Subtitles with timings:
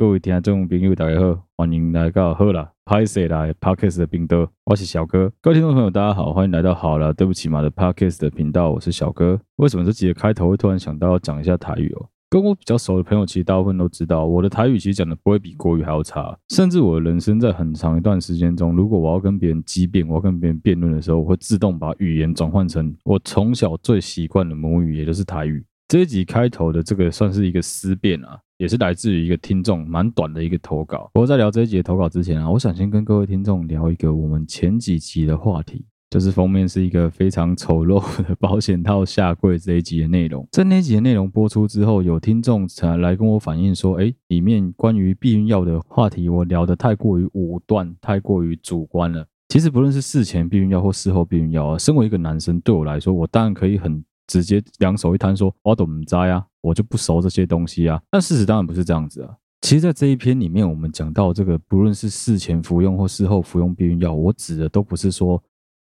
[0.00, 5.30] 各位听众朋友，大家好，欢迎来到好啦歹势啦 Podcast 的频道，我是小哥。
[5.42, 9.38] 各位听众朋友，大家好，欢迎来到好了对不起嘛的 Podcast 的频道，我是小哥。
[9.56, 12.08] 为什么这集的开头会突然想到要讲一下台语哦？
[12.30, 16.34] 跟我比较熟的朋友，其实大部分都知道，我的台语其实讲的不会比国语还要差。
[16.48, 25.62] 甚至我的人生在很长一段时间中，如果我要跟别人激辩，我要跟别人辩论的时候，我会自动把语言转换成我从小最习惯的母语，也就是台语。
[25.88, 28.40] 这一集开头的这个算是一个思辨啊。
[28.60, 31.08] 也是来自于一个听众蛮短的一个投稿。
[31.14, 40.46] 不过在聊这一集的投稿之前啊，我想先跟各位听众聊一个我们前几集的话题，就是封面是一个非常丑陋的保险套下柜这一集的内容。
[40.52, 49.26] 在那集的内容播出之后，有听众才来跟我反映说，哎，里面关于避孕药的话题，我聊得太过于武断，太过于主观了。
[49.48, 54.04] 其实不论是事前避孕药或事后避孕药啊，身为一个男生，对我来说，我当然可以很。
[54.30, 59.34] 直接两手一摊说：“我都不知啊，我就不熟这些东西啊。”但事实当然不是这样子啊。
[59.62, 65.42] 其实，在这一篇里面，我们讲到这个，不论是事前服用或事后服用避孕药，我指的都不是说，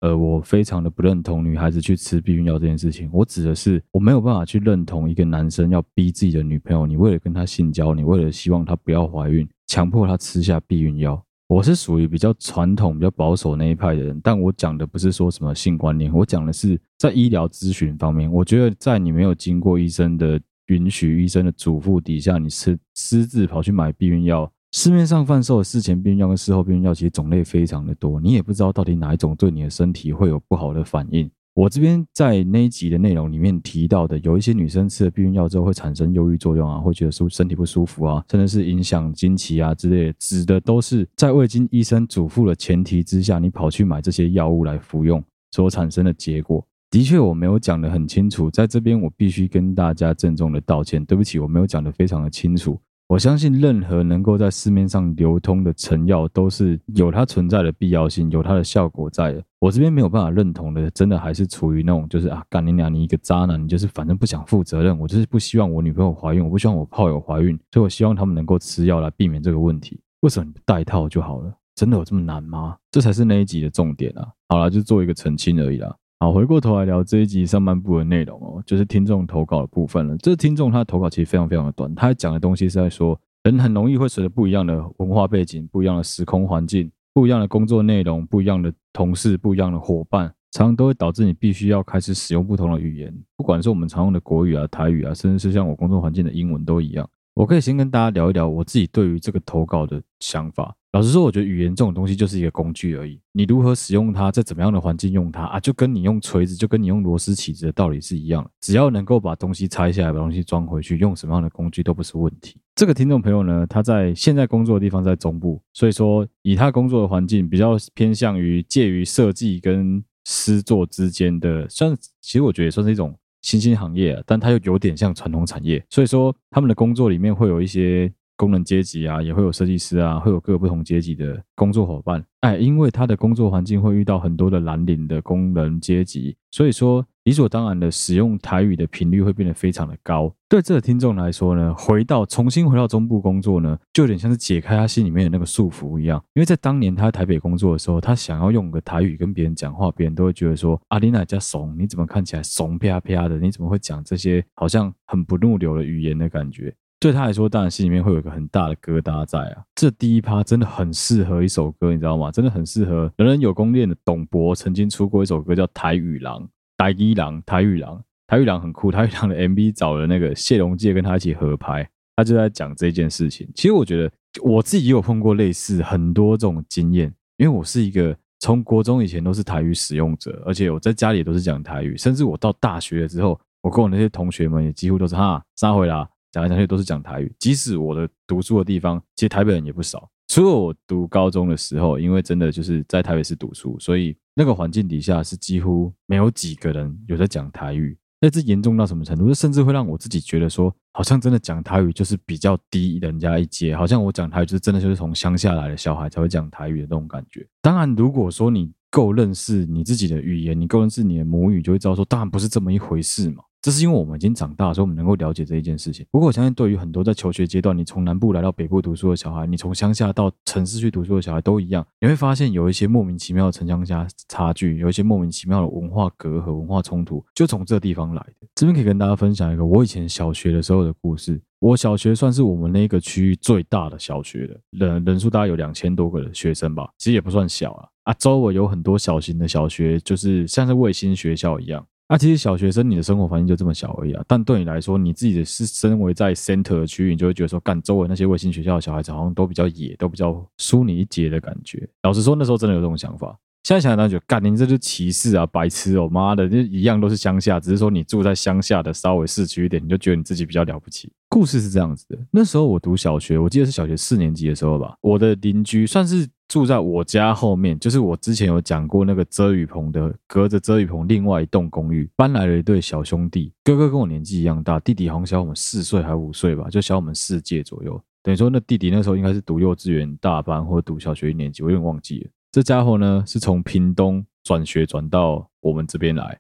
[0.01, 3.09] 呃，我非常的不认同女孩子去吃避孕药这件事情。
[3.11, 11.25] 我指的是，我没有办法去认同一个男生要逼自己的女朋友，你为了跟她性交，你为了希望她不要怀孕，强迫她吃下避孕药。
[11.47, 18.31] 我是属于比较传统、比较保守那一派的人，但我讲的不是说什么性观念，我讲的是在医疗咨询方面。
[18.31, 31.31] 我觉得在你没有经过医生的允许、医生的嘱咐底下，你私私自跑去买避孕药，市面上贩售的事前避孕药跟事后避孕药其实种类非常的多，你也不知道到底哪一种对你的身体会有不好的反应。
[31.55, 45.23] 我这边在那一集的内容里面提到的，有一些女生吃了避孕药之后会产生忧郁作用啊，会觉得舒身体不舒服啊，甚至是影响经期啊之类的，指的都是在未经医生嘱咐的前提之下，你跑去买这些药物来服用
[45.53, 46.67] 所产生的结果。
[46.95, 52.79] 的确，我没有讲得很清楚，在这边我必须跟大家郑重的道歉，对不起，我没有讲得非常的清楚。
[53.09, 59.43] 我相信任何能够在市面上流通的成药都是有它存在的必要性，有它的效果在的。
[59.59, 64.97] 我这边没有办法认同的，真的还是处于那种就是啊，干你娘，你一个渣男，你就是反正不想负责任。
[64.97, 69.99] 我就是不希望我女朋友怀孕，我不希望我炮友怀孕，所以我希望他们能够吃药来避免这个问题。
[70.21, 71.53] 为什么你不戴套就好了？
[71.75, 72.77] 真的有这么难吗？
[72.93, 74.29] 这才是那一集的重点啊！
[74.49, 75.93] 好啦，就做一个澄清而已啦。
[76.25, 80.17] 好，回过头来聊这一集上半部的内容哦，就是听众投稿的部分了。
[80.17, 97.07] 这听众他的投稿其实非常非常的短，他讲的东西是在说，人很容易会随着不一样的文化背景、不一样的时空环境、不一样的工作内容、不一样的同事、不一样的伙伴，常常都会导致你必须要开始使用不同的语言，不管是我们常用的国语啊、台语啊，甚至是像我工作环境的英文都一样。
[97.35, 100.75] 我可以先跟大家聊一聊我自己对于这个投稿的想法。
[100.93, 103.21] 老实说，我觉得语言这种东西就是一个工具而已。
[103.33, 108.51] 你如何使用它，在怎么样的环境用它啊，就跟你用锤子，就跟你用螺丝起子的道理是一样的。
[108.61, 112.57] 只要能够把东西拆下来，把东西装回去，用什么样的工具都不是问题。
[112.77, 123.13] 这个听众朋友呢，他在现在工作的地方在中部，所以说以他工作的环境比较偏向于介于设计跟诗作之间的，算其实我觉得也算是一种
[123.45, 128.13] 新兴行业，但它又有点像传统产业，所以说他们的工作里面会有一些。
[128.37, 132.21] 工人阶级啊，也会有设计师啊，会有各个不同阶级的工作伙伴。
[132.41, 140.31] 哎，因为他的工作环境会遇到很多的蓝领的工人阶级，所以说理所当然的使用台语的频率会变得非常的高。
[140.47, 146.23] 对这个听众来说呢，回到重新回到中部工作呢，就有点像是解开他心里面的那个束缚一样。
[146.35, 153.39] 因为在当年他在台北工作的时候，他想要用个台语跟别人讲话，别人都会觉得说：“阿丽娜加怂，你怎么看起来怂啪啪的？
[153.39, 159.63] 你怎么会讲这些好像很不入流的语言的感觉？”对他来说，当然心里面会有一个很大的疙瘩在啊。
[159.75, 162.31] 这第一趴真的很适合一首歌，你知道吗？
[162.31, 163.11] 真的很适合。
[163.17, 166.43] 人人有功练的董博曾经出过一首歌叫《台语郎》，
[166.85, 168.93] 台语郎，台语郎，台语郎很酷。
[168.93, 173.51] 台语郎的 MV 找了那个谢龙介跟他一起合拍，他就在讲这件事情。
[173.55, 186.07] 其实我觉得我自己也有碰过类似很多这种经验，因为我是一个从国中以前都是台语使用者，而且我在家里都是讲台语，甚至我到大学了之后，我跟我那些同学们也几乎都是哈杀回啦。
[186.33, 190.07] 讲来讲去都是讲台语，即使我的读书的地方，其实台北人也不少。
[190.29, 197.97] 除了我读高中的时候，因为真的就是在台北市读书，所以那个环境底下是几乎没有几个人有在讲台语。
[198.21, 199.35] 那这严重到什么程度？
[199.35, 207.47] 甚至会让我自己觉得说，好像真的讲台语就是比较低人家一阶，好像我讲台语就是真的就是从乡下来的小孩才会讲台语的那种感觉。
[207.61, 213.43] 当然，如果说你够认识你自己的语言，你够认识你的母语，就会知道说，当然不是这么一回事嘛。
[213.65, 216.05] 这是因为我们已经长大，所以我们能够了解这一件事情。
[216.11, 228.47] 不过我相信，对于很多在求学阶段，你从南部来到北部读书的小孩，你从乡下到城市去读书的小孩都一样，你会发现有一些莫名其妙的城乡差差距，有一些莫名其妙的文化隔阂、文化冲突，就从这地方来的。
[228.55, 231.41] 这边可以跟大家分享一个我以前小学的时候的故事。
[231.61, 237.89] 我小学算是我们那个区域最大的小学了，人人数大概有两千多个学生吧，其实也不算小啊。
[238.03, 241.83] 啊，周围有很多小型的小学，就是像是卫星学校一样。
[242.15, 244.23] 那，其实小学生你的生活环境就这么小而已啊。
[244.29, 251.89] 但对你来说，你自己的是身为在 center 的区域，你就会觉得说，干周围那些卫星学校的小孩子好像都比较野，都比较输你一截的感觉。
[252.05, 253.37] 老实说，那时候真的有这种想法。
[253.65, 261.11] 现在想想，觉得干您这就歧视啊，白痴哦，妈的，就一样都是乡下，只是说你住在乡下的稍微市区一点，你就觉得你自己比较了不起。
[261.31, 277.99] 故事是这样子的，那时候我读小学，我记得是小学四年级的时候吧，我的邻居算是住在我家后面，就是我之前有讲过那个遮雨棚的，隔着遮雨棚另外一栋公寓搬来了一对小兄弟，哥哥跟我年纪一样大，弟弟好像小我们四岁还五岁吧，就小我们四届左右。
[278.23, 282.31] 等于说那弟弟那时候应该是读幼稚园大班或者读小学一年级，我有点忘记了。
[282.55, 284.25] 这家伙呢是从屏东。
[284.45, 286.39] 转学转到我们这边来，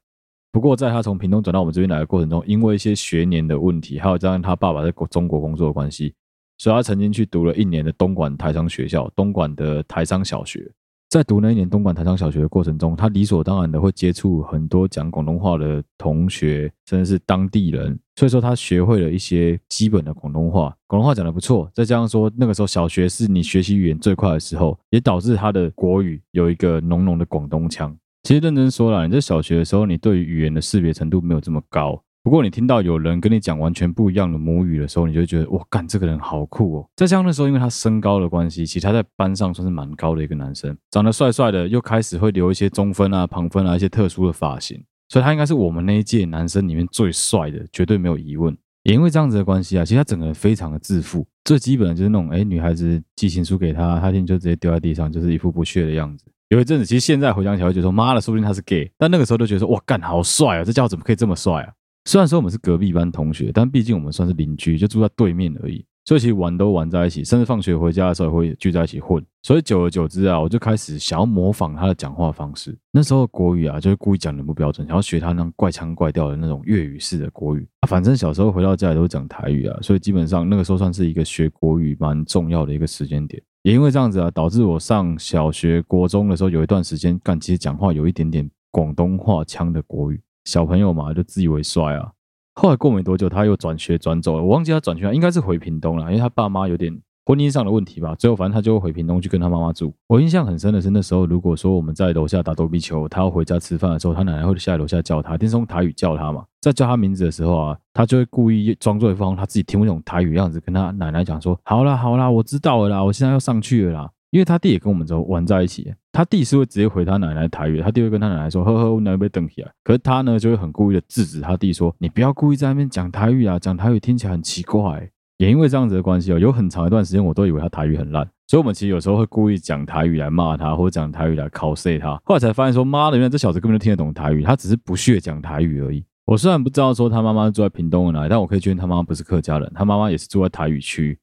[0.52, 6.14] 不过在他从屏东转到我们这边来的过程中，因为一些学年的问题，还有加上他爸爸在中国工作的关系，
[6.58, 10.70] 所以他曾经去读了一年的东莞台商学校，东莞的台商小学。
[11.14, 21.70] 在读那一年东莞台商小学的过程中，他理所当然的会接触很多讲广东话的同学，甚至是当地人，所以说他学会了一些基本的广东话，广东话讲得不错。
[21.72, 27.96] 再加上说那个时候小学是你学习语言最快的时候，也导致他的国语有一个浓浓的广东腔。
[28.24, 32.02] 其实认真说啦，你在小学的时候，你对于语言的识别程度没有这么高。
[32.24, 36.88] 不过你听到有人跟你讲完全不一样的母语的时候，你就会觉得哇，干这个人好酷哦。
[36.96, 48.56] 再加上那时候，因为他身高的关系，其实他在班上算是蛮高的一个男生，长得帅帅的，又开始会留一些中分啊、旁分啊一些特殊的发型，所以他应该是我们那一届男生里面最帅的，绝对没有疑问。
[48.84, 56.24] 也因为这样子的关系啊，其实他整个人非常的自负，最基本的就是那种哎，女孩子寄情书给他，他听就直接丢在地上，就是一副不屑的样子。
[56.48, 61.72] 有一阵子，其实现在回想起来会觉得说，妈的，说不定他是 gay，但那个时候都觉得说，哇，干好帅啊，这家伙怎么可以这么帅啊？
[62.04, 69.24] 虽然说我们是隔壁班同学，但毕竟我们算是邻居，就住在对面而已，所以其实玩都玩在一起，甚至放学回家的时候也会聚在一起混。
[69.42, 72.76] 所以久而久之啊，我就开始想要模仿他的讲话方式。
[72.90, 77.86] 那时候国语啊，就是故意讲的不标准，想要学他那怪腔怪调的那种粤语式的国语啊。
[77.86, 83.42] 反正小时候回到家里都讲台语啊，所以基本上那个时候算是一个学国语蛮重要的一个时间点。
[83.62, 90.20] 也因为这样子啊，导致我上小学、国中的时候有一段时间，干其实讲话有一点点广东话腔的国语。
[90.44, 92.12] 小朋友嘛，就自以为帅啊。
[92.54, 94.42] 后来过没多久，他又转学转走了。
[94.42, 98.14] 我忘记他转学，应该是回屏东了，因为他爸妈有点婚姻上的问题吧。
[98.14, 99.92] 最后反正他就会回屏东去跟他妈妈住。
[100.06, 106.44] 我印象很深的是那时候，如果说我们在楼下打躲避球，他要回家吃饭的时候，他奶奶会下来楼下叫他，一定是用台语叫他嘛。
[106.60, 132.14] 在叫他名字的时候啊，他就会故意装作一副他自己听不懂台语样子，跟他奶奶讲说：“好啦好啦，我知道了啦，我现在要上去了啦。”因为他弟也跟我们玩在一起，他弟是会直接回他奶奶台语，他弟会跟他奶奶说：“呵呵，我奶奶被瞪起来。”可是他呢，就会很故意的制止他弟说：“你不要故意在那边讲台语啊，讲台语听起来很奇怪。”也因为这样子的关系哦，有很长一段时间我都以为他台语很烂，所以我们其实有时候会故意讲台语来骂他，或者讲台语来考 C 他。
[132.24, 141.18] 后来才发现说：“妈的，原来这小子根本就听得懂台语，他只是不屑讲台语而已。”我虽然不知道说他妈妈住在屏东的哪里，但我可以确定他妈妈不是客家人，他妈妈也是住在台语区。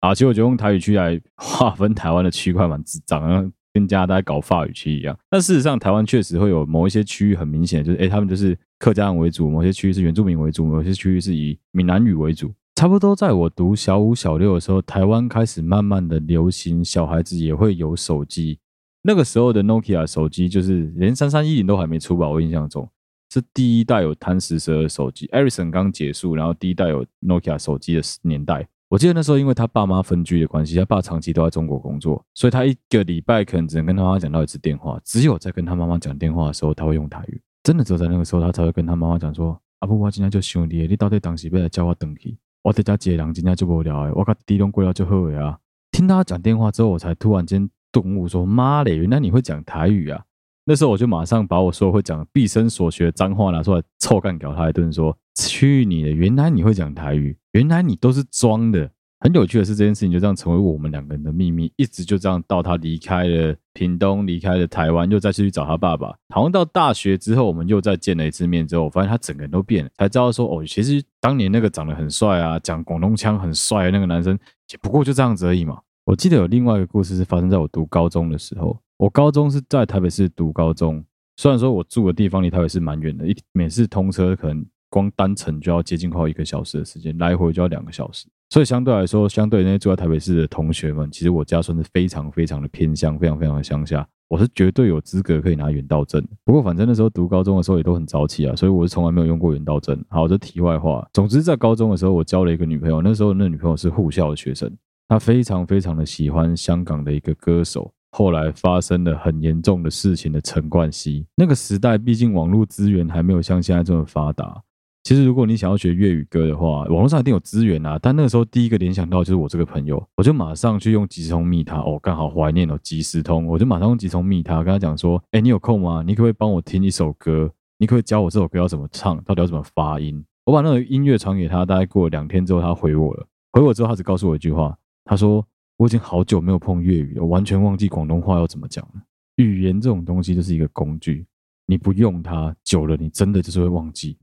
[0.00, 5.18] 啊，其实我觉得用台语区来划分台湾的区块蛮智障，然后跟加拿大搞法语区一样。
[5.28, 12.54] 但事实上，台湾确实会有某一些区域很明显，就是诶他们就是客家人为主；某些区域是原住民为主；某些区域是以闽南语为主。
[12.76, 18.58] 差不多在我读小五、小六的时候，台湾开始慢慢的流行，小孩子也会有手机。
[19.02, 22.28] 那个时候的 Nokia 手机就是连三三一零都还没出吧？
[22.28, 22.88] 我印象中
[23.32, 28.66] 是第一代有贪食蛇的手机，Ericsson 刚结束，然后第一代有 Nokia 手机的年代。
[28.94, 35.00] 我记得那时候，因为他爸妈分居的关系，他爸长期都在中国工作，所以他一个礼拜可能只能跟他妈妈讲到一次电话。
[35.04, 37.42] 只有在跟他妈妈讲电话的时候，他会用台语。
[37.64, 42.38] 真的只有在那个时候，他才会跟他妈妈讲说：“阿布，我今天就想你，你到底当时要来叫我回去？
[42.62, 45.58] 我在家接人，今天就无聊诶，我跟弟拢过了就好了啊。”
[45.90, 50.22] 听他讲电话之后，我才突然间顿悟，说：“妈嘞，原来你会讲台语啊！”
[50.66, 56.10] 那时候我就马上把我说会讲毕生所学的脏话拿出来臭干掉他一顿，说：“去你的！
[56.10, 58.90] 原来你会讲台语。”原来你都是装的。
[59.20, 66.14] 很有趣的是，这件事情就这样成为我们两个人的秘密，一直就这样到他离开了屏东，离开了台湾，又再次去找他爸爸。
[66.34, 74.38] 好像到大学之后，我们又再见了一次面之后，我发现他整个人都变了，才知道说哦，其实当年那个长得很帅啊，讲广东腔很帅的那个男生，
[74.72, 75.78] 也不过就这样子而已嘛。
[76.04, 81.04] 我记得有另外一个故事是发生在我读高中的时候，我高中是在台北市读高中，
[81.36, 84.64] 虽然说我住的地方离台北市蛮远的，一每次通车可能。
[84.90, 88.28] 光单程就要接近快一个小时的时间，来回就要两个小时。
[88.48, 94.06] 所以相对来说，相对那些住在台北市的同学们，其实我家算是非常非常的偏乡，非常非常的乡下。
[94.28, 96.24] 我是绝对有资格可以拿远道证。
[96.44, 100.00] 不过反正那时候读高中的时候也都很早起啊，所以我是从来没有用过远道证。
[100.08, 101.04] 好，这题外话。
[101.12, 104.72] 总之在高中的时候，我交了一个女朋友，那时候那女朋友是护校的学生，
[105.08, 107.92] 她非常非常的喜欢香港的一个歌手。
[108.16, 111.26] 后来发生了很严重的事情的陈冠希。
[111.34, 114.62] 那个时代，毕竟网络资源还没有像现在这么发达。
[115.02, 117.98] 其实，如果你想要学粤语歌的话，网络上一定有资源啊。
[118.00, 121.78] 但那个时候，第一个联想到就是我这个朋友，我就马上去用即时通密他。
[121.80, 126.04] 哦，刚好怀念哦，即时通，我就马上用即时通密他，跟他讲说：“哎，你有空吗？
[126.06, 127.50] 你可不可以帮我听一首歌？
[127.78, 133.26] 你可不可以教我这首歌要怎么唱，到底要怎么发音？”我把那个音乐传给他，大概过了两天之后，他回我了。
[133.50, 139.02] 回我之后，他只告诉我一句话，他说：“我已经好久没有碰粤语了，我完全忘记广东话要怎么讲了。
[139.36, 141.26] 语言这种东西就是一个工具，
[141.66, 144.16] 你不用它，久了你真的就是会忘记。”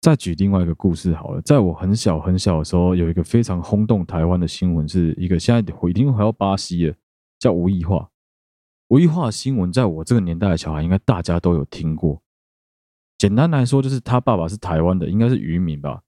[0.00, 6.94] 再举另外一个故事好了，在我很小很小的时候，有一个非常轰动台湾的新闻，是一个现在一定回到巴西了，
[7.38, 8.08] 叫吴亦樺。
[8.88, 12.22] 吴亦樺新闻，在我这个年代的小孩，应该大家都有听过。
[13.18, 16.02] 简单来说，就是他爸爸是台湾的，应该是渔民吧。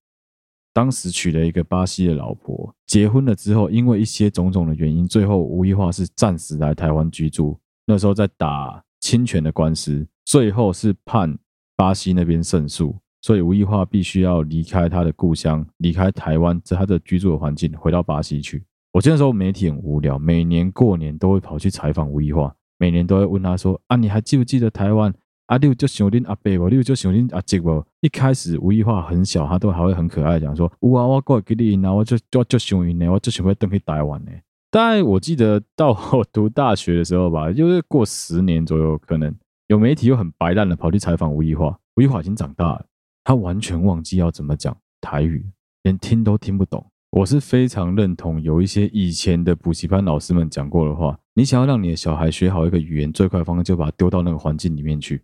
[0.72, 7.56] 当时娶了一个巴西的老婆，结婚了之后，因为一些种种的原因，最后吴亦樺是暂时来台湾居住。
[7.86, 11.38] 那时候在打侵权的官司，最后是判
[11.76, 12.96] 巴西那边胜诉。
[13.20, 18.64] 所以吴亦樺必须要离开他的故乡，离开台湾，在他的居住的环境，回到巴西去。
[18.92, 25.12] 我记得那时候媒体很无聊，每年过年都会跑去采访吴亦樺，每年都会问他说：“啊，你还记不记得台湾？
[25.48, 26.68] 啊，你有就想恁阿伯不？
[26.68, 34.30] 你有就想恁阿叔不？”一开始吴亦樺很小，他都还会很可爱讲说：“有啊，我过来给你，然后我就就就想因呢，我就想要登去台湾呢。”
[34.70, 39.34] 但我记得到我读大学的时候吧，就是过十年左右，可能
[39.68, 42.84] 有媒体又很白烂的跑去采访吴亦樺，吴亦樺已经长大了。
[43.24, 45.46] 他完全忘记要怎么讲台语，
[45.82, 46.84] 连听都听不懂。
[47.10, 55.16] 我是非常认同有一些以前的补习班老师们讲过的话：你想要让你的小孩学好一个语言，最快的方式就把他丢到那个环境里面去；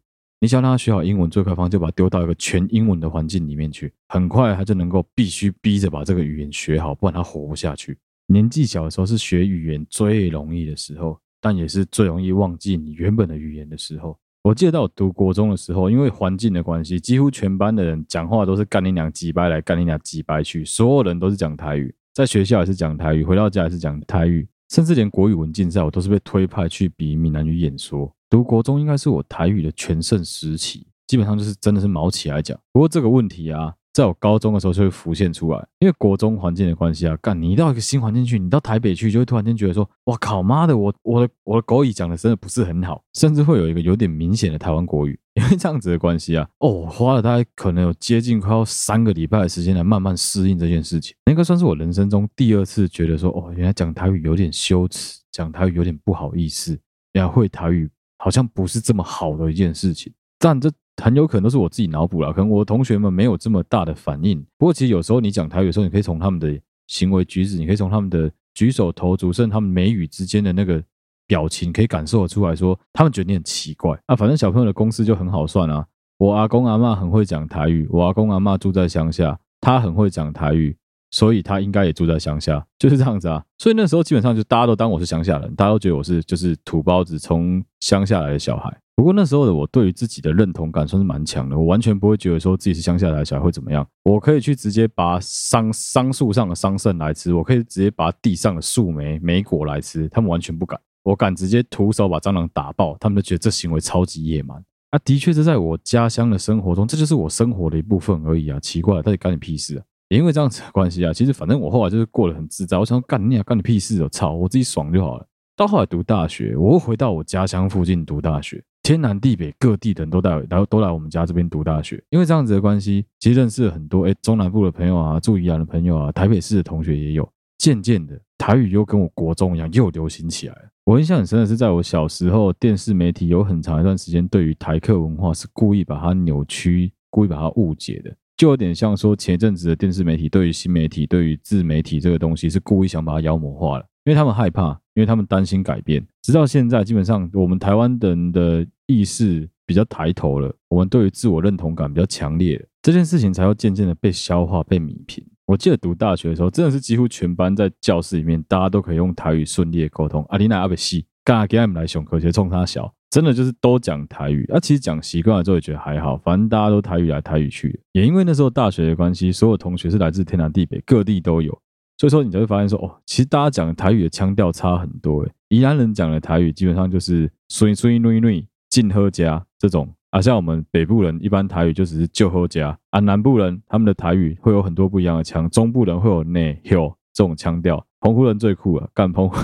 [0.45, 3.91] 你想让他学好英文，最快的方式就把他丢到一个全英文的环境里面去。
[4.09, 7.97] 很快他就能够必须逼着把这个语言学好，不然他活不下去。
[8.27, 14.15] 年纪小的时候是学语言最容易的时候，但也是最容易忘记你原本的语言的时候。
[14.43, 28.15] 我记得到我读国中的时候，因为环境的关系，几乎全班的人讲话都是干你娘几掰来，干你娘几掰去，所有人都是讲台语，在学校也是讲台语，回到家也是讲台语，甚至连国语文竞赛，我都是被推派去比闽南语演说。
[28.35, 32.59] 读国中应该是我台语的全盛时期，基本上就是真的是毛起来讲。
[32.73, 33.73] 不过这个问题啊。
[33.93, 56.77] 在我高中的时候就会浮现出来，因为国中环境的关系啊，干你到一个新环境去，你到台北去就会突然间觉得说，哇靠妈的，我我的我的国语讲的真的不是很好，甚至会有一个有点明显的台湾国语，因为这样子的关系啊，哦，花了大概可能有接近快要三个礼拜的时间来慢慢适应这件事情，那个算是我人生中第二次觉得说，哦，原来讲台语有点羞耻，讲台语有点不好意思，
[57.13, 57.89] 然后会台语
[58.25, 60.71] 好像不是这么好的一件事情，但这。
[61.03, 64.41] 很有可能都是我自己脑补了，可能我的同学们没有这么大的反应。
[64.57, 70.81] 不过其实有时候你讲台语的时候，你可以从他们的行为举止，你可以从他们的举手投足，甚至他们眉宇之间的那个
[71.27, 74.01] 表情，可以感受得出来说，他们觉得你很奇怪。
[74.07, 75.85] 啊，反正小朋友的公式就很好算啊。
[76.17, 80.77] 我阿公阿妈很会讲台语，我阿公阿妈住在乡下，他很会讲台语，
[81.15, 83.41] 所以他应该也住在乡下，就是这样子啊。
[83.57, 88.77] 所以那时候基本上就大家都当我是乡下人，大家都觉得我是就是土包子，从乡下来的小孩。
[88.97, 93.87] 不过那时候的我对于自己的认同感算是蛮强的，我完全不会觉得说自己是乡下来的小孩会怎么样。
[94.03, 100.81] 我可以去直接拔桑桑树上的桑葚来吃，我可以直接拔地上的树莓莓果来吃，他们完全不敢。
[101.05, 104.61] 我敢直接徒手把蟑螂打爆，他们就觉得这行为超级野蛮。
[104.91, 108.59] 啊，的确是在我家乡的生活中，这就是我生活的一部分而已啊。
[108.59, 109.85] 奇怪，到底干你屁事啊？
[110.17, 112.79] 因为这样子的关系啊，其实反正我后来就是过得很自在。
[112.79, 114.09] 我想干你啊，干你屁事哦！
[114.09, 115.27] 操，我自己爽就好了。
[115.57, 118.63] 到后来读大学，我会回到我家乡附近读大学。
[118.83, 127.29] 天南地北各地的人都来，然后都来我们家这边读大学，因为这样子的关系，其实认识了很多诶中南部的朋友啊，住宜兰的朋友啊，台北市的同学也有。
[127.57, 130.63] 渐渐的，台语又跟我国中一样又流行起来了。
[130.85, 146.07] 我印象很深的是，在我小时候，电视媒体有很长一段时间对于台客文化是故意把它扭曲、故意把它误解的，就有点像说前一阵子的电视媒体对于新媒体、对于自媒体这个东西是故意想把它妖魔化了，因为他们害怕，因为他们担心改变。
[146.23, 148.67] 直到现在，基本上我们台湾人的。
[148.87, 155.25] 意识比较抬头了，我们对于自我认同感比较强烈了，这件事情才要渐渐的被消化、被弭平。
[155.47, 160.23] 我记得读大学的时候，真的是几乎全班在教室里面，大家都可以用台语顺利的沟通。
[160.29, 164.45] 阿丽娜阿贝西，刚刚给他们来上课，就冲他小，真的就是都讲台语。
[164.49, 167.81] 那、其实讲习惯了之后也觉得还好，反正大家都台语来台语去。
[167.93, 171.53] 也因为那时候大学的关系，所有同学是来自天南地北，各地都有，
[171.97, 175.23] 所以说你就会发现说，哦，其实大家讲台语的腔调差很多。
[175.23, 179.89] 诶，宜兰人讲的台语基本上就是“水水瑞瑞进喝家”这种。
[180.11, 189.37] 啊，像我们北部人一般台语就只是就喝家啊，南部人他们的台语会有很多不一样的腔，中部人会有内 h 这种腔调，澎湖人最酷了，干澎湖。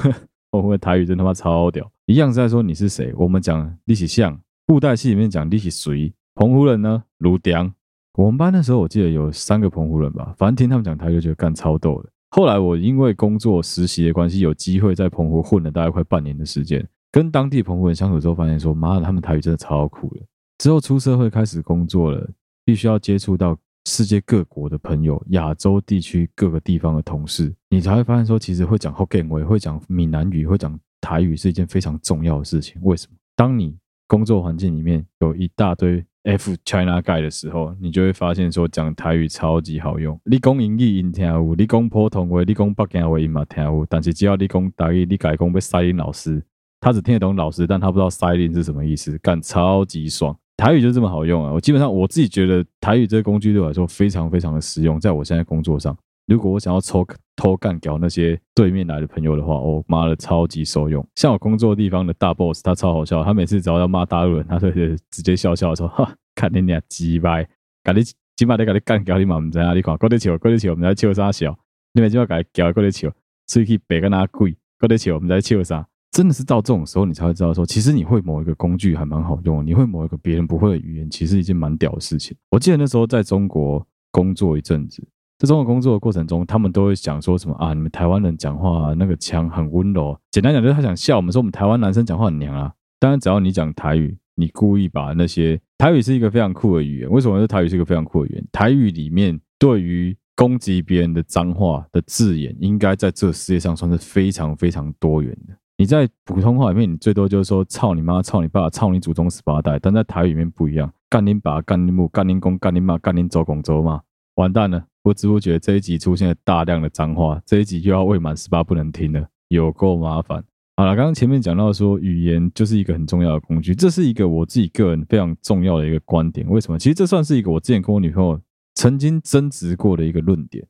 [0.53, 3.15] 澎湖的台语真他妈超屌，一样是在说你是谁。
[3.17, 4.37] 我们讲你是像
[4.67, 6.13] 布袋戏里面讲你是谁。
[6.35, 7.71] 澎湖人呢，卢刁。
[8.15, 12.11] 我们班那时候我记得有三个澎湖人吧，反正听他们讲台就觉得干超逗的。
[12.31, 20.21] 后来我因为工作实习的关系，有机会在澎湖混了大概快半年的时间，跟当地澎湖人相处之后，发现说妈的，他们台语真的超酷的。
[20.59, 22.29] 之后出社会开始工作了，
[22.65, 23.57] 必须要接触到。
[23.87, 32.81] 世界各国的朋友，亚洲地区各个地方的同事，你才会发现说，其实会讲福建话，会讲闽南语，会讲台语是一件非常重要的事情。
[32.83, 33.17] 为什么？
[33.37, 33.77] 当你
[34.07, 40.21] 工作环境里面有一大堆 F China guy 的时候，你就会发现说，讲台语超级好用。
[40.25, 46.43] 你讲英语音听有，你讲普通话，你讲北京话音嘛听有，但是只要你讲台语，你改讲被塞林老师，
[46.81, 50.37] 他只听得懂老师，但他不知道塞林是什么意思，干超级爽。
[50.57, 51.51] 台语就这么好用啊！
[51.55, 55.01] 我基本上我自己觉得台语这个工具对我来说非常非常的实用。
[55.01, 55.97] 在我现在工作上，
[56.31, 61.05] 如果我想要抽偷干掉那些对面来的朋友的话，我妈的超级受用。
[61.17, 64.71] 像我工作的地方的大 boss，他超好笑，他每次只要要骂大陆人，他就
[65.11, 67.45] 直接笑笑说：“哈，看你俩鸡掰，
[67.83, 69.39] 赶紧起码得赶紧干掉你嘛！
[69.39, 71.59] 唔知啊，你看，过得球，过得球，我们在笑啥笑？
[71.95, 73.11] 你们就要赶紧叫过得球，
[73.49, 82.37] 出去白跟他跪，过得球，我们在笑啥？”真的是到这种时候，你才会知道说，其实你会某一个工具还蛮好用，你会某一个别人不会的语言，其实是一件蛮屌的事情。
[82.51, 85.05] 我记得那时候在中国工作一阵子，
[85.41, 90.15] 在中国工作的过程中，他们都会讲说什么啊，你们台湾人讲话那个腔很温柔。
[90.31, 92.71] 简单讲就是他想笑我们说我们台湾男生讲话很娘啊。
[92.99, 97.11] 当然，只要你讲台语，你故意把那些台语是一个非常酷的语言。
[97.11, 98.47] 为什么说台语是一个非常酷的语言？
[98.53, 105.57] 台语里面对于攻击别人的脏话的字眼，应该在这世界上算是非常非常多元的。
[105.79, 114.03] 你在普通话里面，你最多就是说“操你妈”“操你爸”“操你祖宗十八代”，但在台语里面不一样，“干你爸”“干你母”“干你公”“干你妈”“干你走公走嘛”，
[114.37, 114.85] 完蛋了！
[115.11, 120.41] 不知不觉这一集出现了大量的脏话，这一集又要未满十八不能听了，有够麻烦。
[120.77, 126.49] 好了，刚刚前面讲到说语言就是一个很重要的工具，这是一个我自己个人非常重要的一个观点。
[126.49, 126.79] 为什么？
[126.79, 128.41] 其实这算是一个我之前跟我女朋友
[128.77, 130.65] 曾经争执过的一个论点。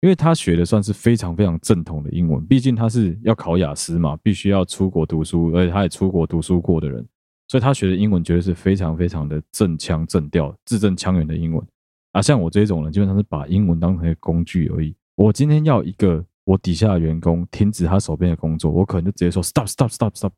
[0.00, 7.06] 因为她学的算是非常非常正统的英文，毕竟她是要考雅思嘛，必须要出国读书，而且她也出国读书过的人，
[7.46, 11.64] 所以他学的英文绝对是非常非常的正腔正调、字正腔圆的英文。
[12.12, 14.94] 啊，像我这种人，基本上是把英文当成一个工具而已。
[15.16, 20.32] 我今天要一个我底下的员工停止他手边的工作，我可能就直接说 stop stop stop stop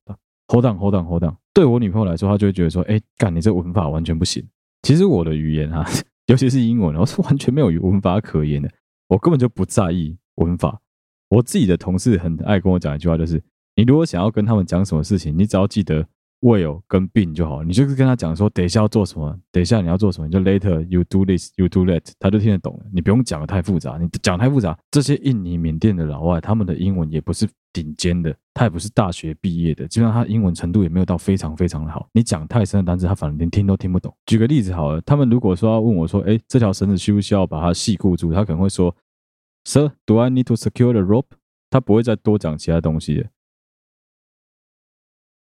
[0.49, 1.37] hold on hold on hold on。
[1.55, 4.47] 对我女朋友来说，她就会觉得说，哎，干你这文法完全不行。
[4.83, 5.87] 其实我的语言啊，
[6.27, 8.71] 尤其是英文，我是完全没有文法可言的。
[9.09, 10.81] 我根本就不在意文法。
[11.29, 13.43] 我自己的同事很爱跟我讲一句话，就是
[13.77, 16.07] 你如果想要跟他们讲什么事情，你只要记得
[16.41, 17.63] will 跟 been 就好。
[17.63, 22.87] 你就是跟他讲说，等一下要做什么，等一下你要做什么，你就 later you do this, you do that，他就听得懂了。
[22.93, 32.09] 你不用讲得太复杂，你讲太复杂，这些印尼、缅甸的老外，他们的英文也不是顶尖的，他也不是大学毕业的，基本上他英文程度也没有到非常非常的好。
[32.13, 34.15] 你讲太深的单词，他反而连听都听不懂。
[34.27, 38.33] 举个例子好了，他们如果说要问我说，哎，这条绳子需不需要把它系固住？
[38.33, 38.95] 他可能会说。
[39.63, 41.27] Sir, do I need to secure the rope？
[41.69, 43.27] 他不会再多讲其他东西的。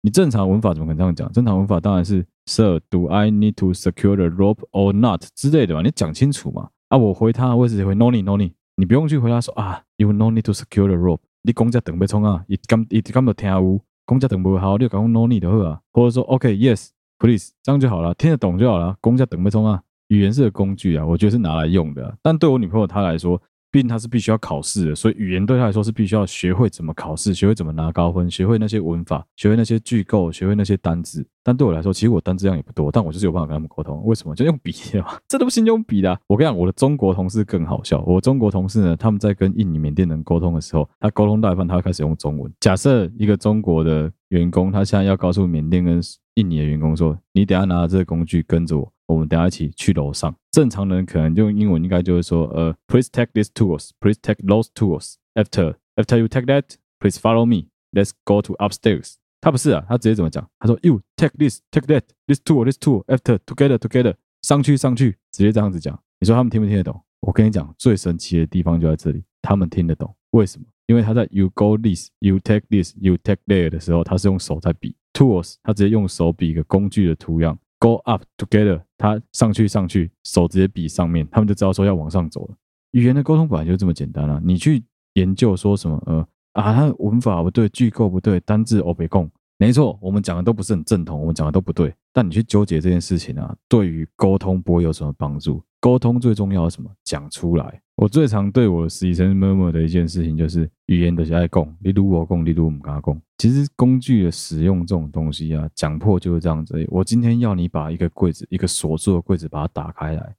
[0.01, 1.31] 你正常文法怎么可能这样讲？
[1.31, 5.81] 正常文法当然是 Sir, do I need to secure the rope or not 之类的吧？
[5.81, 6.69] 你讲清楚嘛。
[6.87, 8.53] 啊，我回他，我直接回 No need, no need。
[8.77, 11.19] 你不用去回答说啊，You no need to secure the rope。
[11.41, 15.81] 你公家等不冲啊，一刚一刚都听无，公家等不好，你就讲 No need 就好啊。
[15.91, 18.95] 或者说 OK, yes, please，这样就好了，听得懂就好了。
[19.01, 22.17] 公家等不冲啊，语言是个工具啊，我觉得是拿来用的。
[22.21, 31.25] 但对我女朋友她来说，毕竟他是必须要考试的，所以语言对他来说是必须要学会怎么考试，学会怎么拿高分，学会那些文法，学会那些句构，学会那些单字。
[31.43, 34.03] 但对我来说，其实我单字量也不多，但我就是有办法跟他们沟通。
[34.05, 34.35] 为什么？
[34.35, 36.19] 就用笔的嘛， 这都不行，用笔的。
[36.27, 38.03] 我跟你讲，我的中国同事更好笑。
[38.05, 42.51] 我中国同事呢，他们在跟印尼、缅甸人沟通的时候，他沟通到一半，他开始用中文。
[42.59, 45.99] 假设一个中国的员工，他现在要告诉缅甸跟
[46.39, 50.33] 印尼的员工说：“你等下拿着这个工具跟着我。”我们等下一起去楼上。
[50.51, 53.89] 正常人可能用英文应该就是说，呃，Please take these tools.
[53.99, 55.15] Please take those tools.
[55.33, 57.69] After after you take that, please follow me.
[57.91, 59.15] Let's go to upstairs.
[59.41, 60.47] 他不是啊，他直接怎么讲？
[60.59, 63.03] 他说，You take this, take that, this tool, this tool.
[63.05, 64.15] After together, together.
[64.43, 65.99] 上去上去，直接这样子讲。
[66.19, 67.01] 你说他们听不听得懂？
[67.21, 70.15] 我跟你讲，最神奇的地方就在这里，他们听得懂。
[70.31, 70.65] 为什么？
[70.85, 74.95] 因为他在 You go this, you take this, you take there 的时候，他是用手在比。
[75.13, 82.55] tools，他直接用手比一个工具的图样，go up together，他上去上去，手直接比上面，他们就知道说要往上走了。
[82.91, 89.29] 语言的沟通本来就这么简单啊，你去研究说什么呃啊，他文法不对，句构不对，单字欧北共，
[89.61, 91.93] 没错，我们讲的都不是很正统，我们讲的都不对。
[92.13, 95.61] 但你去纠结这件事情啊，对于沟通不会有什么帮助。
[95.81, 96.89] 沟通最重要的是什么？
[97.03, 97.81] 讲出来。
[97.95, 103.21] 我最常对我的实习生嬷嬷的一件事情就是，语言的是爱讲，例如我讲，例如我们跟他讲。
[103.37, 106.73] 其实工具的使用这种东西啊，讲破就是这样子。
[106.87, 110.35] 我今天要你把一个柜子，一个锁住的柜子，把它打开来，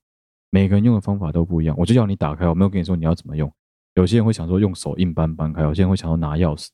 [0.51, 1.77] 每个人用的方法都不一样。
[1.79, 3.53] 我就要你打开，我没有跟你说你要怎么用。
[3.97, 6.69] 有些人会想说用手硬扳扳开，有些人会想说拿钥匙，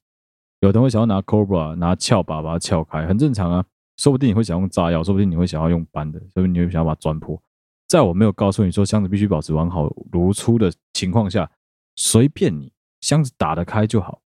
[0.61, 3.64] 有的人会想要拿 cobra 拿撬把把它撬开，很正常啊。
[3.97, 7.40] 说不定你会想用炸药，说不定你会想要用扳的，说不定你会想要把它钻破。
[7.88, 11.51] 在我没有告诉你说箱子必须保持完好如初的情况下，
[11.95, 14.21] 随便你，箱子打得开就好。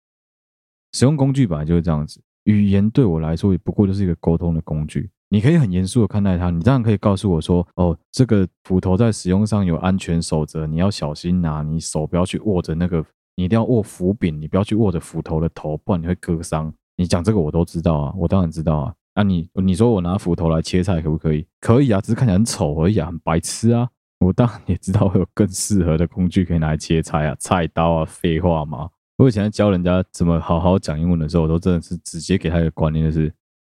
[0.92, 5.10] 使用工具本来就是这样子，语言对我来说也不过就是一个沟通的工具。
[5.28, 13.04] 你可以很严肃的看待它，你当然可以告诉我说，哦，这个斧头在使用上有安全守则，你要小心拿，你手不要去握着那个，
[13.36, 16.72] 你一定要握斧柄，你不要去握着斧头的头，不然你会割伤。
[16.96, 18.94] 你讲这个我都知道啊，我当然知道啊。
[19.14, 21.46] 那、你你说我拿斧头来切菜可不可以？
[21.60, 23.88] 可以啊，只是看起来很丑而已啊，很白痴啊。
[24.18, 28.88] 我当然也知道会有更适合的工具可以拿来切菜啊，菜刀啊，废话嘛。
[29.16, 33.32] 我以前教人家怎么好好讲英文的时候，我都真的是直接给他一个观念，就是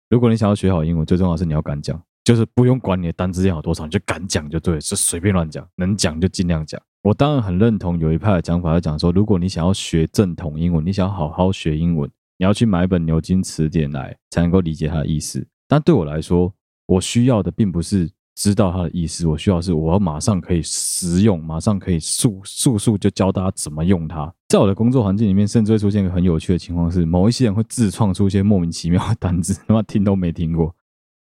[0.10, 6.82] 如果你想要学好英文，最重要是你要敢讲，就是不用管你的单字量有多少，你就敢讲就对了，就随便乱讲，能讲就尽量讲。
[7.06, 12.10] 我当然很认同有一派的讲法，讲说，如果你想要学正统英文，你想要好好学英文。
[12.40, 15.46] 你要去买一本牛津词典来，才能够理解它的意思。
[15.68, 16.52] 但对我来说，
[16.88, 24.34] 我需要的并不是知道它的意思，我需要的是我要马上可以实用，马上可以速速速就教大家怎么用它。
[24.50, 30.76] 在我的工作环境里面，甚至会出现一个很有趣的情况是，某一些人会自创出一些莫名其妙的单字，他妈听都没听过。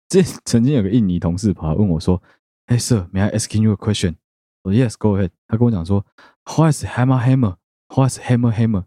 [0.07, 2.21] 这曾经有个印尼同事跑来问我说
[2.67, 4.13] ：“Hey sir，may I ask you a question？”
[4.63, 6.05] 我说：“Yes，go ahead。”他跟我讲说
[6.45, 8.83] ：“What is hammer hammer？What is hammer hammer？”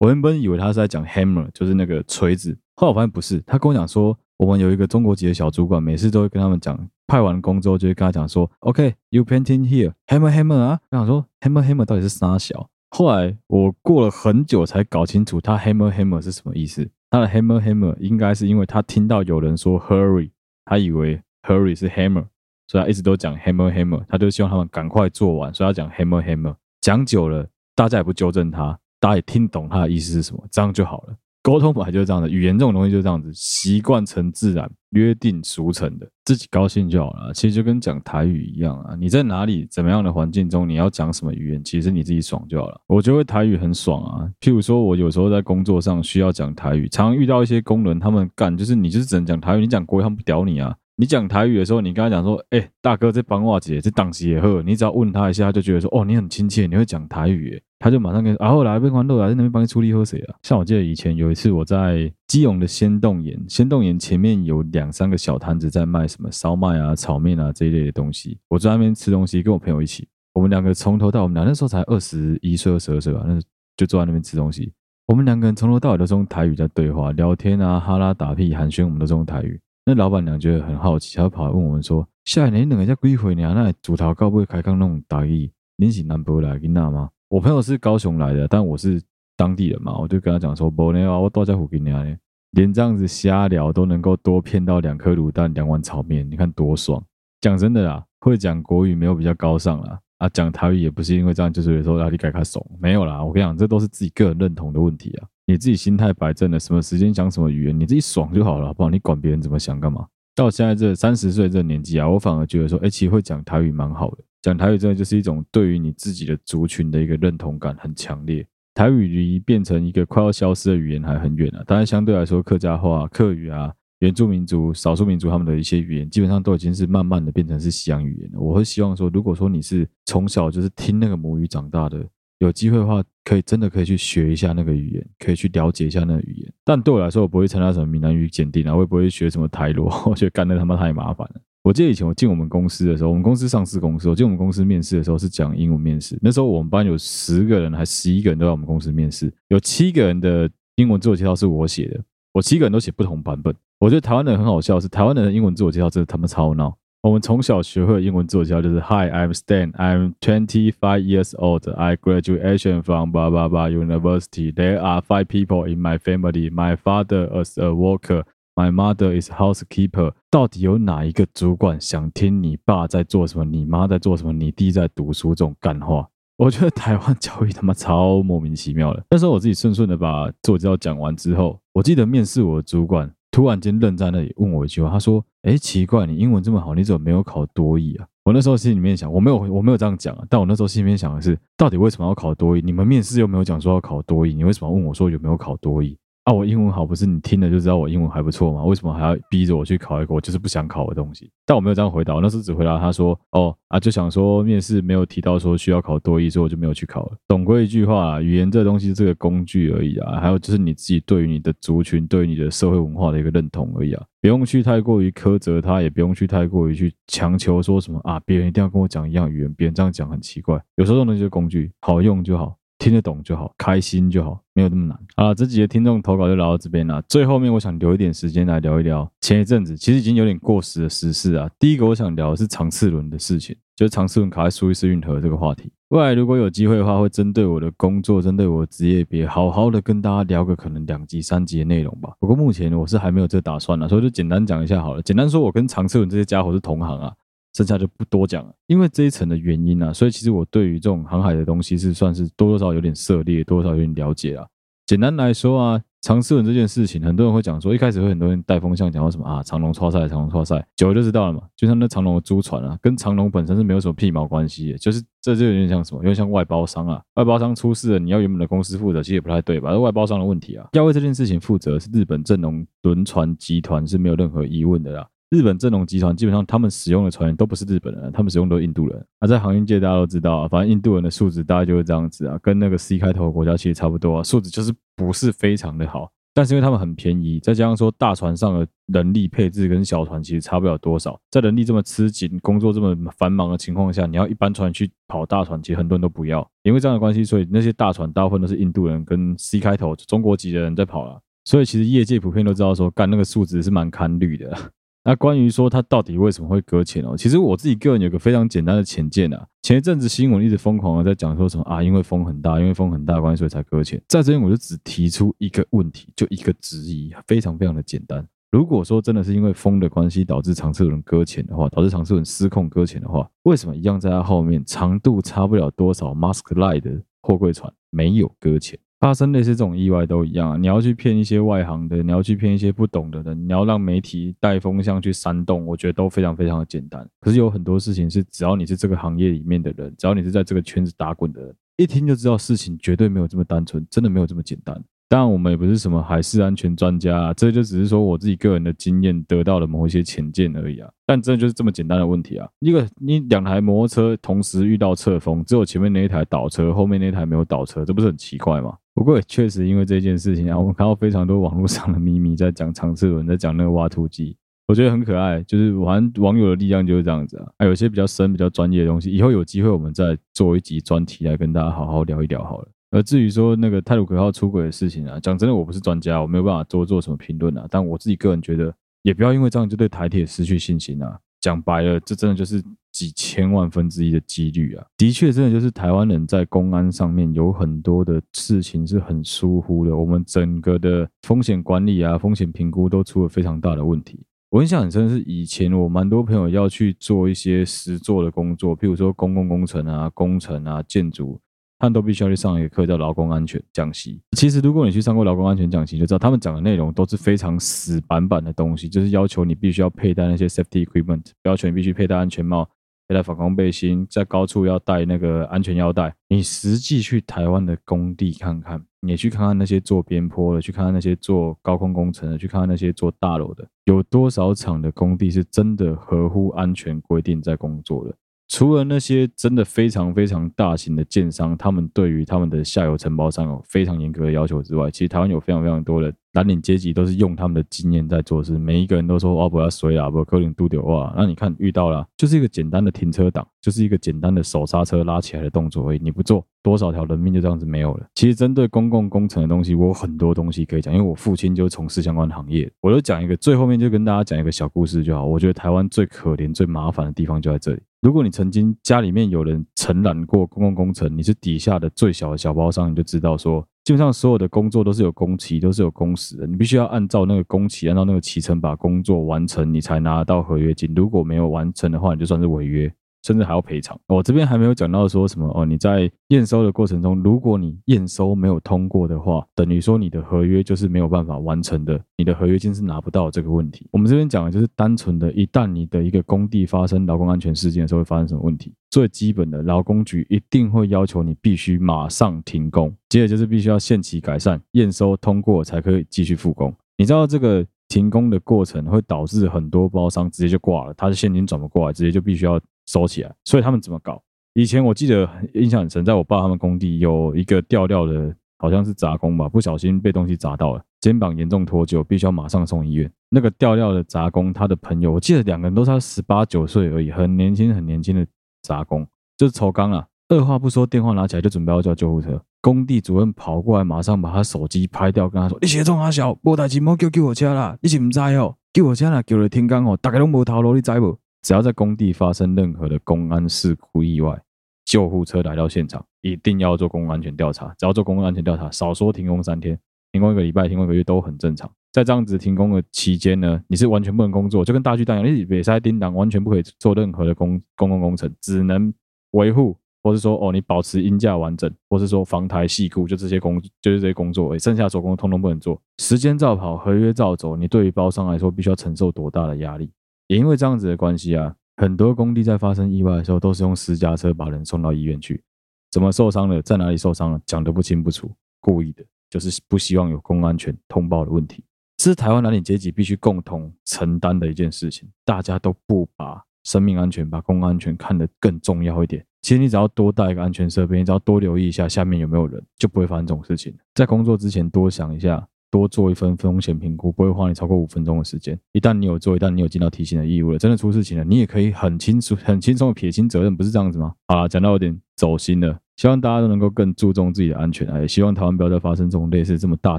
[0.00, 2.58] 我原本以为他是在讲 hammer，就是那个锤子。
[2.74, 10.80] 后来我发现不是，他跟我讲说，我们有一个中国籍的小主管，每次都会跟他们讲，派完工之后就会跟他讲说，OK，you painting here，hammer hammer 啊。
[10.90, 12.68] 我想说 hammer hammer 到底是啥小？
[12.90, 16.90] 后来我过了很久才搞清楚，他 hammer hammer 是什么意思。
[17.10, 20.30] 他的 hammer hammer 应该是因为他听到有人说 hurry，
[20.64, 22.26] 他以为 hurry 是 hammer，
[22.66, 26.54] 所以他一直都讲 hammer hammer，他就希望他们赶快做完，所以他讲 hammer hammer。
[26.80, 28.78] 讲久了，大家也不纠正他。
[28.98, 31.16] 大家也听懂他的意思是什么，这样就好了。
[31.42, 37.32] 沟通本来就是这样的，语言这种东西就是这样子，习惯成自然，约定俗成的，自己高兴就好了。
[37.34, 42.80] 其实就跟讲台语一样啊，你在哪里、怎么样的环境中，你要讲什么语言，其实你自己爽就好了。
[42.86, 50.72] 我觉得台语很爽啊，譬如说我有时候在工作上需要讲台语，常常遇到一些工人，他们干就是你就是只能讲台语，你讲国语他们不屌你啊。
[50.96, 68.38] 你讲台语的时候，你跟他讲说：“哎、大哥，这帮我姐，这档期也喝。”你只要问他一下，他就觉得说：“哦，你很亲切，你会讲台语。”他就马上跟：“啊，后来被关路来在那边帮你处理喝水啊。”像我记得以前有一次我在基隆的仙洞岩，仙洞岩前面有两三个小摊子在卖什么烧麦啊、炒面啊这一类的东西。
[68.48, 73.40] 我坐在那边吃东西，跟我朋友一起，我们两个从头到我们俩那时候才二十一岁、二十二岁吧，那
[73.76, 74.72] 就坐在那边吃东西。
[75.06, 79.58] 我们两个人从头到尾都是用台语在对话、聊天啊、哈拉打屁、寒暄，我们都是用台语。
[79.84, 83.52] 那老板娘觉得很好奇，她跑来问我们说：“下一年你两个在几岁呢？
[83.54, 85.50] 那主头搞不会开讲那种台语？
[85.76, 89.02] 你是南部来的囡仔吗？”我朋友是高雄来的，但我是
[89.36, 92.16] 当地人嘛，我就跟他讲说：“不呢，我都在附近呢。”
[92.52, 97.02] 连这样子瞎聊都能够多骗到两颗卤蛋、两碗炒面，你看多爽！
[97.40, 103.24] 讲真的啦，会讲国语没有比较高尚啦，啊，讲台语也不是因为这样，就是有时候压力改卡怂，没有啦。
[103.24, 105.26] 我跟你讲，这都是自己个人认同的问题啊。
[105.46, 108.88] 你自己心态摆正了，什么时间讲什么语言，你自己爽就好了，好不好？
[108.88, 110.06] 你管别人怎么想干嘛？
[110.36, 114.18] 到现在这三十岁这年纪啊，我反而觉得说，哎，其实会讲台语蛮好的。
[114.42, 118.46] 讲台语真的就是一种对于你自己的族群的一个认同感很强烈。
[118.74, 121.64] 台语离变成一个快要消失的语言还很远啊。
[121.66, 128.40] 当然，相对来说，客家话、客语啊、原住民族、少数民族他们的一些语言，基本上都已经是慢慢的变成是西洋语言了。
[128.40, 132.04] 我会希望说，如果说你是从小就是听那个母语长大的。
[132.38, 136.52] 有机会的话，可以真的可以去学一下那个语言，可以去了解一下那个语言。
[136.64, 141.40] 但对我来说，我不会参加什么闽南语检定啊，我也不会学什么台罗，我觉得干的他妈太麻烦了。
[141.62, 146.18] 我记得以前我进我们公司的时候，我们公司上市公司，我进我们公司面试的时候是讲英文面试。
[146.20, 152.00] 那时候我们班有十个人，还十一个人都在我们公司面试，有七个人的英文自我介绍是我写的，
[152.32, 153.54] 我七个人都写不同版本。
[153.82, 156.72] 我觉得台湾人很好笑，是台湾人的英文自我介绍真的他妈超闹。
[157.02, 159.72] 我们从小学会的英文自我介绍就是 Hi, I'm Stan.
[159.72, 161.68] I'm twenty five years old.
[161.68, 164.52] I graduation from ba ba ba university.
[164.52, 166.48] There are five people in my family.
[166.48, 168.22] My father is a worker.
[168.54, 170.12] My mother is housekeeper。
[170.30, 176.06] 到底有哪一个主管想听你爸在做什么，你妈在做什么，你弟在读书这种干话？
[176.36, 179.04] 我觉得台湾教育他妈超莫名其妙的。
[179.10, 192.60] 那时候我自己顺顺的把自我介绍讲完之后，我记得面试我的主管突然间愣在那里问我一句话，他说：“哎，奇怪，你英文这么好，你怎么没有考多译啊？”我那时候心里面想，我没有我没有这样讲啊，但我那时候心里面想的是，到底为什么要考多译？
[192.62, 195.96] 你们面试又没有讲说要考多译，你为什么要问我说有没有考多译？
[196.24, 198.62] 啊，我英文好不是你听了就知道我英文还不错吗？
[198.62, 201.28] 为什么还要逼着我去考一个我就是不想考的东西？
[201.44, 220.62] 但我没有这样回答，我那时候只回答他说：“哦啊，就想说面试没有提到说需要考多益，所以我就没有去考了。”总归一句话，语言这东西是个工具而已啊，还有就是你自己对于你的族群、对于你的社会文化的一个认同而已啊，不用去太过于苛责他，也不用去太过于去强求说什么啊，别人一定要跟我讲一样语言，别人这样讲很奇怪。
[220.76, 222.56] 有时候这种东西是工具，好用就好。
[222.82, 225.32] 听得懂就好，开心就好，没有那么难啊！
[225.32, 227.00] 这几个听众投稿就聊到这边了。
[227.02, 231.48] 最后面，我想留一点时间来聊一聊前一阵子其实已经有点过时的时事啊。
[231.60, 235.70] 第一个我想聊的是长次轮的事情，就是长次轮卡在苏伊士运河这个话题。
[235.90, 242.10] 未来如果有机会的话，会针对我的工作，针对我的职业别，好好的跟大家聊个可能两集、三集的内容吧。
[242.18, 245.02] 不过目前我是还没有这个打算了，所以就简单讲一下好了。
[245.02, 247.12] 简单说，我跟长次轮这些家伙是同行啊。
[247.54, 254.46] 剩下就不多讲了，因为这一层的原因啊，所以其实我对于这种航海的东西是算是多多少少有点涉猎，多少有点了解啊。
[254.86, 261.42] 简单来说啊，长赐轮这件事情，很多人会讲说，一开始会很多人带风向讲说什么啊，长龙超赛，长龙超赛，久了就知道了嘛。
[261.56, 269.70] 就像那长龙的租船啊，跟长龙本身是没有什么屁毛关系的，就是这就有点像什么，有点像外包商啊，外包商出事了，你要原本的公司负责，其实也不太对吧？
[269.70, 275.06] 是外包商的问题啊，要为这件事情负责是日本正龙轮船集团是没有任何疑问的啦。
[275.32, 279.02] 日本正荣集团基本上，他们使用的船员都不是日本人，他们使用的都是印度人。
[279.18, 286.10] 啊，在航运界大家都知道啊，反正印度人的素质大概就是这样子啊，跟那个 C 开头的国家其实差不多啊，素质就是不是非常的好。
[286.34, 296.46] 但是因为他们很便宜，再加上说大船上的人力配置跟小船其实差不了多少，在人力这么吃紧、工作这么繁忙的情况下，你要一般船去跑大船，其实很多人都不要。
[296.62, 301.18] 因为这样的关系，所以那些大船大部分都是印度人跟 C 开头中国籍的人在跑啊。
[301.46, 304.54] 所以其实业界普遍都知道说，干那个素质是蛮堪虑的。
[305.04, 307.16] 那关于说它到底为什么会搁浅哦？
[307.16, 309.46] 其实我自己个人有个非常简单的浅见啊。
[309.62, 314.00] 前一阵子新闻一直疯狂的在讲说什么啊，因为风很大，因为风很大关系所以才搁浅。
[314.06, 318.24] 在这边我就只提出一个问题，就一个质疑，非常非常的简单。
[318.52, 328.78] 如果说真的是因为风的关系导致长赐轮搁浅的话，导致长赐轮失控搁浅的话，为什么一样在它后面长度差不了多少，mask Line 的货柜船没有搁浅？
[329.02, 330.56] 发生类似这种意外都一样啊！
[330.56, 337.04] 你要去骗一些外行的，你要去骗一些不懂的人，你要让媒体带风向去煽动，我觉得都非常非常的简单。
[337.20, 344.80] 可是有很多事情是，只要你是这个行业里面的人，只要你是在这个圈子打滚的人，一听就知道事情绝对没有这么单纯，真的没有这么简单。
[345.08, 350.88] 当然，我们也不是什么海事安全专家啊，这就只是说我自己个人的经验得到了某一些浅见而已啊。
[351.04, 352.48] 但真的就是这么简单的问题啊！
[352.60, 358.74] 一个你两台摩托车同时遇到侧风，只有前面那一台倒车，后面那一台没有倒车，这不是很奇怪吗？
[358.94, 364.36] 不过也确实因为这件事情啊，我们看到非常多网络上的秘密在讲长赐轮，在讲那个挖土机，
[364.68, 365.42] 我觉得很可爱。
[365.44, 367.50] 就是玩网友的力量就是这样子啊。
[367.58, 372.68] 还有些比较深、比较专业的东西，以后有机会我们再做一集专题来跟大家好好聊一聊好了。
[372.90, 377.66] 而至于说那个太鲁阁号出轨的事情啊，讲真的，我不是专家，我没有办法多做什么评论啊。
[377.70, 381.18] 但我自己个人觉得，也不要因为这样就对台铁失去信心啊。
[381.40, 384.84] 讲白了，这真的就是几千万分之一的几率啊！
[384.96, 394.20] 的确，真的就是台湾人在公安上面有很多的事情是很疏忽的，我们整个的风险管理啊、风险评估都出了非常大的问题。
[394.50, 401.40] 我印象很深的是，以前我蛮多朋友要去做一些实作的工作，譬如说公共工程啊、工程啊、建筑。
[401.78, 404.20] 他们都必须要去上一个课，叫劳工安全讲习。
[404.36, 412.70] 其实，如果你去上过劳工安全讲习，就知道他们讲的内容都是非常死板板的东西，就是要求你必须要佩戴那些 safety equipment，要求你必须佩戴安全帽、
[413.08, 416.14] 佩戴反光背心，在高处要戴那个安全腰带。
[416.28, 428.14] 你实际去台湾的工地看看，你去看看那些做边坡的，去看看那些做高空工程的，去看看那些做大楼的，有多少场的工地是真的合乎安全规定在工作的？
[428.48, 438.58] 除了那些真的非常非常大型的建商，他们对于他们的下游承包商有非常严格的要求之外，其实台湾有非常非常多的蓝领阶级都是用他们的经验在做事。
[438.58, 446.00] 每一个人都说：“哦，不要水啊，不可能度丢哇。”那你看遇到了，就是一个简单的停车档，就是一个简单的手刹车拉起来的动作而已。
[446.02, 448.06] 你不做，多少条人命就这样子没有了。
[448.14, 452.70] 其实针对公共工程的东西，我有很多东西可以讲，因为我父亲就从事相关行业。
[452.80, 455.26] 我就讲一个，最后面就跟大家讲一个小故事就好。
[455.26, 457.82] 我觉得台湾最可怜、最麻烦的地方就在这里。
[458.00, 470.92] 如果你曾经家里面有人承揽过公共工程，你是底下的最小的小包商，你就知道说，基本上所有的工作都是有工期，都是有工时的，你必须要按照那个工期，按照那个期程把工作完成，你才拿得到合约金。
[470.94, 472.92] 如果没有完成的话，你就算是违约。
[473.22, 473.98] 甚至还要赔偿。
[474.08, 483.88] 我这边还没有讲到说什么哦，你在验收的过程中，如果你验收没有通过的话，等于说你的合约就是没有办法完成的，你的合约金是拿不到这个问题。
[483.90, 488.74] 我们这边讲的就是单纯的，一旦你的一个工地发生劳工安全事件的时候会发生什么问题。
[488.90, 496.74] 最基本的劳工局一定会要求你必须马上停工，接着就是必须要限期改善，验收通过才可以继续复工。
[496.98, 502.60] 你知道这个停工的过程会导致很多包商直接就挂了，他的现金转不过来，直接就必须要。
[502.86, 504.22] 收起来，所以他们怎么搞？
[504.54, 513.10] 以前我记得印象很深，在我爸他们工地有一个吊料的，好像是杂工吧，不小心被东西砸到了，肩膀严重脱臼，必须要马上送医院。
[513.30, 518.26] 那个吊料的杂工，他的朋友，我记得两个人都是他十八九岁而已，很年轻很年轻的
[518.62, 519.06] 杂工，
[519.38, 522.42] 就是抽钢啊，二话不说，电话拿起来就准备要叫救护车。
[522.60, 528.54] 工地主任跑过来，马上把他手机拍掉，跟他说：“你写中阿小，无代志，莫叫救护车啦，你是唔知哦？
[528.72, 534.40] 救护车啦，叫了天光哦，大家拢无头路，你知不？”只要在工地发生任何的公安事故意外，
[534.84, 537.74] 救护车来到现场，一定要做公共安全调查。
[537.78, 539.78] 只要做公共安全调查，少说停工三天，
[540.12, 541.70] 停工一个礼拜，停工一个月都很正常。
[541.92, 548.94] 在这样子停工的期间呢，你是完全不能工作，就跟大巨蛋一样，你别塞叮当，完全不可以做任何的公公共工程，只能
[549.32, 555.80] 维护，或是说哦，你保持音架完整，或是说防台系固，就这些工，就是这些工作，剩下手工通通不能做。
[555.98, 559.90] 时间照跑，合约照走，你对于包商来说，必须要承受多大的压力？
[560.28, 565.42] 也因为这样子的关系啊，很多工地在发生意外的时候，都是用私家车把人送到医院去。
[565.90, 568.30] 怎么受伤了，在哪里受伤了，讲得不清不楚，
[568.60, 571.62] 故意的，就是不希望有公安全通报的问题。
[571.98, 575.08] 这是台湾蓝领阶级必须共同承担的一件事情。
[575.24, 579.24] 大家都不把生命安全、把公安全看得更重要一点。
[579.42, 583.76] 其实你只要多带一个安全设备，你只要多留意一下下面有没有人，就不会发生这种事情。
[583.94, 585.46] 在工作之前多想一下。
[585.72, 588.56] 多做一份风险评估，不会花你超过五分钟的时间。
[588.72, 594.12] 一旦你有做，一旦你有尽到提醒的义务了，真的出事情了，你也可以很清楚、很轻松的撇清责任，不是这样子吗？
[594.28, 599.98] 好了，讲到有点走心了，希望大家都能够更注重自己的安全，也希望台湾不要再发生这种类似这么大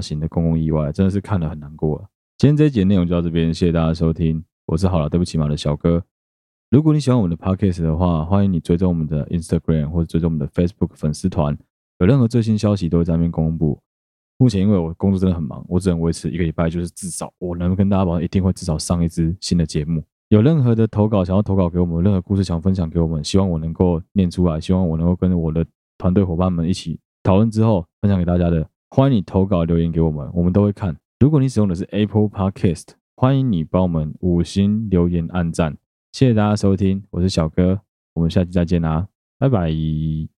[0.00, 2.04] 型的公共意外，真的是看了很难过啊。
[2.38, 6.04] 今天这一集的内容就到这边，谢谢大家收听，我是好了，对不起嘛的小哥。
[6.70, 11.56] 如果你喜欢我们的 Podcast 的话，欢迎你追踪我们的 Instagram 或者追踪我们的 Facebook 粉丝团，
[11.98, 13.80] 有任何最新消息都会在那边公布。
[14.38, 20.02] 目前因为我工作真的很忙，我只能维持一个礼拜，就是至少我能跟大家保证，一定会至少上一支新的节目。
[20.28, 25.64] 有任何的投稿想要投稿给我们，任何故事想分享给我们，希望我能够念出来，希望我能够跟我的
[25.98, 28.66] 团队伙伴们一起讨论之后分享给大家的。
[28.90, 30.96] 欢迎你投稿留言给我们，我们都会看。
[31.20, 35.76] 如果你使用的是 Apple Podcast，欢迎你帮我们五星留言按赞。
[36.12, 37.80] 谢谢大家收听，我是小哥，
[38.14, 39.06] 我们下期再见啦，
[39.38, 40.33] 拜拜。